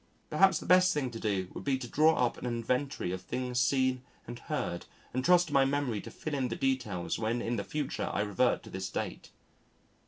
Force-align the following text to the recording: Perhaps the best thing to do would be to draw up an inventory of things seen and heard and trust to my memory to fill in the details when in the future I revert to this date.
Perhaps 0.31 0.57
the 0.57 0.65
best 0.65 0.95
thing 0.95 1.11
to 1.11 1.19
do 1.19 1.49
would 1.53 1.63
be 1.63 1.77
to 1.77 1.87
draw 1.87 2.15
up 2.25 2.35
an 2.39 2.47
inventory 2.47 3.11
of 3.11 3.21
things 3.21 3.59
seen 3.59 4.01
and 4.25 4.39
heard 4.39 4.87
and 5.13 5.23
trust 5.23 5.49
to 5.49 5.53
my 5.53 5.63
memory 5.63 6.01
to 6.01 6.09
fill 6.09 6.33
in 6.33 6.47
the 6.47 6.55
details 6.55 7.19
when 7.19 7.39
in 7.39 7.55
the 7.55 7.63
future 7.63 8.09
I 8.11 8.21
revert 8.21 8.63
to 8.63 8.71
this 8.71 8.89
date. 8.89 9.29